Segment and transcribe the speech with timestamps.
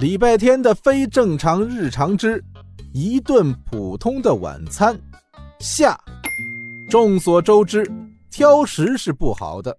[0.00, 2.42] 礼拜天的非正常日常之
[2.94, 4.98] 一顿普通的晚餐
[5.58, 5.94] 下。
[6.88, 7.86] 众所周知，
[8.30, 9.76] 挑食是不好的。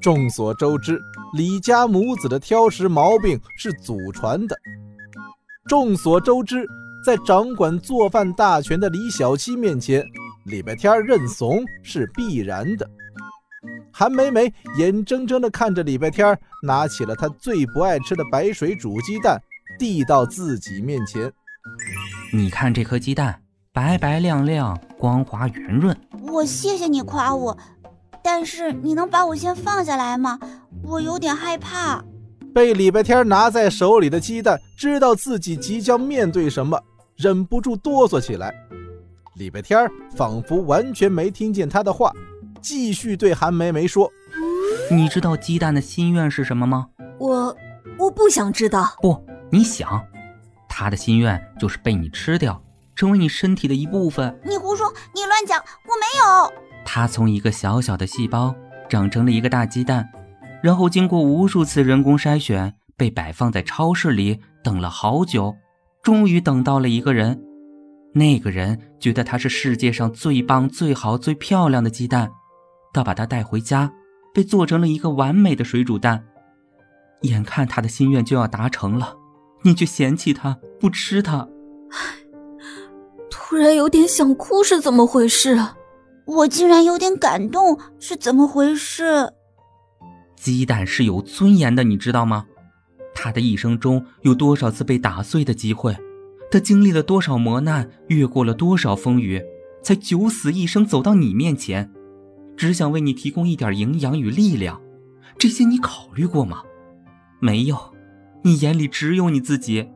[0.00, 0.98] 众所周知，
[1.36, 4.56] 李家母子的挑食毛病是祖传的。
[5.68, 6.66] 众所周知，
[7.04, 10.02] 在掌管做饭大权的李小七面前，
[10.46, 12.88] 礼拜天认怂是必然的。
[13.98, 19.42] 韩梅梅眼睁睁地看着礼拜天拿起了她最不爱吃的白水煮鸡蛋，
[19.76, 21.32] 递到自己面前。
[22.32, 23.42] 你看这颗鸡蛋，
[23.72, 25.96] 白白亮亮，光滑圆润。
[26.30, 27.58] 我谢谢你夸我，
[28.22, 30.38] 但是你能把我先放下来吗？
[30.84, 32.00] 我有点害怕。
[32.54, 36.80] 被礼拜天拿在手里的鸡蛋，知道自己即将面对什么，
[37.16, 38.54] 忍不住哆嗦起来。
[39.34, 42.12] 礼拜天仿佛完全没听见他的话。
[42.60, 44.10] 继续对韩梅梅说
[44.90, 46.88] ：“你知道鸡蛋的心愿是什么吗？
[47.18, 47.56] 我
[47.98, 48.96] 我不想知道。
[49.00, 50.00] 不，你想，
[50.68, 52.62] 他的心愿就是被你吃掉，
[52.94, 54.38] 成为你身体的一部分。
[54.44, 56.52] 你胡说，你乱讲，我没有。
[56.84, 58.54] 他从一个小小的细胞
[58.88, 60.08] 长成了一个大鸡蛋，
[60.62, 65.54] 然后经过无数次人工筛选，被摆放在超市里等了好久，
[66.02, 67.42] 终于等到了一个人。
[68.14, 72.30] 那个人觉得他是世界上最棒、最好、最漂亮的鸡蛋。”
[72.92, 73.92] 他把它带回家，
[74.32, 76.24] 被做成了一个完美的水煮蛋。
[77.22, 79.16] 眼看他的心愿就要达成了，
[79.62, 81.48] 你却嫌弃他不吃它。
[83.30, 85.58] 突然有点想哭，是怎么回事？
[86.26, 89.32] 我竟然有点感动，是怎么回事？
[90.36, 92.46] 鸡蛋是有尊严的，你知道吗？
[93.14, 95.96] 他的一生中有多少次被打碎的机会？
[96.50, 99.42] 他经历了多少磨难，越过了多少风雨，
[99.82, 101.90] 才九死一生走到你面前？
[102.58, 104.80] 只想为你提供一点营养与力量，
[105.38, 106.64] 这些你考虑过吗？
[107.38, 107.78] 没有，
[108.42, 109.88] 你眼里只有你自己。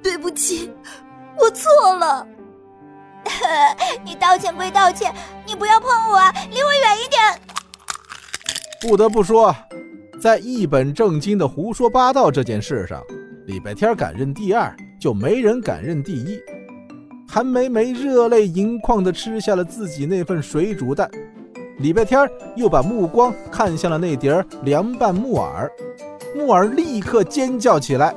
[0.00, 0.70] 对不起，
[1.36, 2.24] 我错了。
[4.04, 5.12] 你道歉归道歉，
[5.44, 6.20] 你不要碰我，
[6.50, 7.20] 离我远一点。
[8.80, 9.54] 不得不说，
[10.20, 13.02] 在一本正经的胡说八道这件事上，
[13.46, 16.40] 礼拜天敢认第二，就没人敢认第一。
[17.34, 21.10] 韩梅梅热泪盈眶地吃下了自己那份水煮蛋，
[21.78, 25.72] 礼拜天又把目光看向了那碟凉拌木耳，
[26.36, 28.14] 木耳立刻尖叫起来：“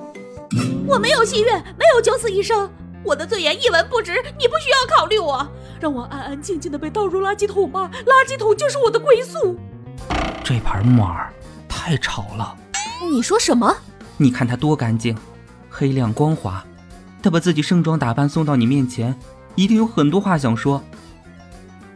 [0.85, 2.69] 我没有心愿，没有九死一生，
[3.05, 5.47] 我的尊严一文不值，你不需要考虑我，
[5.79, 9.57] 让我安安静静的被倒入垃圾桶吧，垃圾桶就是我的归宿。”
[10.43, 11.31] 这盘木耳
[11.69, 12.53] 太吵了，
[13.09, 13.73] 你说什么？
[14.17, 15.17] 你看它多干净，
[15.69, 16.61] 黑亮光滑。
[17.25, 19.17] 他把自己盛装打扮送到你面前，
[19.55, 20.83] 一定有很多话想说。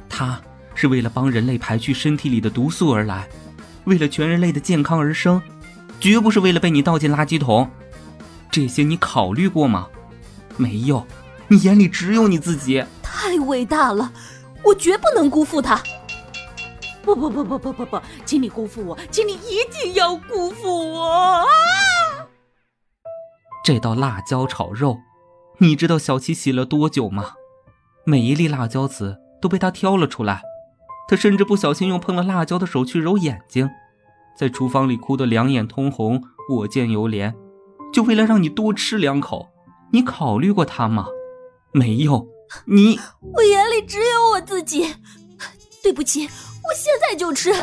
[0.09, 0.41] 他
[0.73, 3.29] 是为了帮人类排去身体里的毒素而来，
[3.84, 5.39] 为了全人类的健康而生，
[6.00, 7.69] 绝不是为了被你倒进垃圾桶。
[8.50, 9.88] 这些你考虑过吗？
[10.57, 11.06] 没有，
[11.47, 12.84] 你眼里只有你自己。
[13.03, 14.12] 太伟大了，
[14.63, 15.79] 我绝不能辜负他。
[17.03, 21.45] 不不不不不不不，请你辜负我，请你一定要辜负我啊！
[23.63, 24.97] 这道辣椒炒肉。
[25.61, 27.33] 你知道小七洗了多久吗？
[28.05, 30.41] 每一粒辣椒籽都被他挑了出来，
[31.09, 33.69] 他甚至不小心用碰了辣椒的手去揉眼睛，
[34.37, 37.33] 在厨房里哭得两眼通红，我见犹怜，
[37.91, 39.49] 就为了让你多吃两口。
[39.91, 41.07] 你考虑过他吗？
[41.73, 42.25] 没有。
[42.65, 42.97] 你，
[43.35, 44.95] 我眼里只有我自己。
[45.83, 47.53] 对不起，我现在就吃。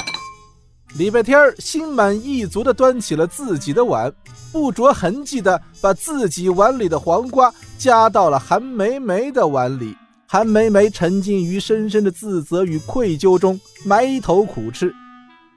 [0.98, 4.12] 礼拜天心满意足地端起了自己的碗。
[4.56, 9.94] 不着痕迹地把自己碗里的黄瓜夹到了韩梅梅的碗里，
[10.27, 14.94] 韩梅梅沉浸于深深的自责与愧疚中，埋头苦吃。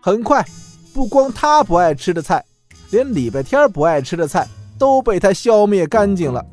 [0.01, 0.45] 很快，
[0.93, 2.43] 不光她不爱吃的菜，
[2.91, 4.45] 连礼拜天不爱吃的菜
[4.77, 6.45] 都被她消灭干净了。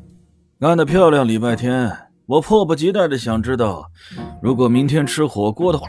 [0.57, 1.91] 干得漂亮，礼拜天！
[2.27, 3.91] 我迫不及待地想知道，
[4.41, 5.85] 如果明天吃火锅的话……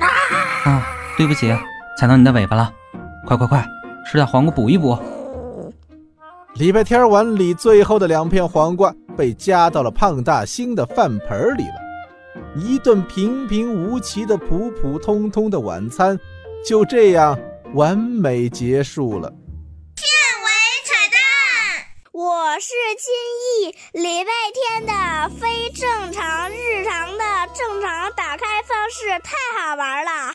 [0.65, 0.85] 啊，
[1.17, 1.57] 对不起，
[1.97, 2.69] 踩到你的尾巴了。
[3.29, 3.65] 快快快，
[4.05, 4.99] 吃点黄瓜补一补。
[6.59, 11.81] 礼拜天碗里最后的两片黄瓜被夹到了胖大星的饭盆里了，
[12.57, 16.19] 一顿平平无奇的普普通通的晚餐
[16.67, 17.39] 就这样
[17.75, 19.31] 完美结束了。
[19.95, 20.05] 片
[20.43, 20.49] 尾
[20.85, 21.19] 彩蛋，
[22.11, 23.15] 我是金
[23.63, 23.77] 毅。
[23.93, 30.35] 礼拜天的非正常日常的正常打开方式太好玩了。